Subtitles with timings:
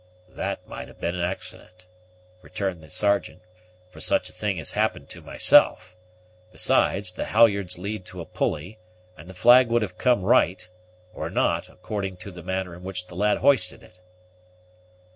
[0.29, 1.87] "That might have been accident,"
[2.41, 3.43] returned the Sergeant,
[3.91, 5.95] "for such a thing has happened to myself;
[6.51, 8.79] besides, the halyards lead to a pulley,
[9.15, 10.67] and the flag would have come right,
[11.13, 13.99] or not, according to the manner in which the lad hoisted it."